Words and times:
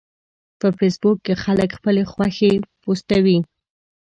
په 0.59 0.67
فېسبوک 0.77 1.17
کې 1.25 1.33
خلک 1.43 1.69
خپلې 1.77 2.03
خوښې 2.11 2.51
پوسټوي 2.81 3.37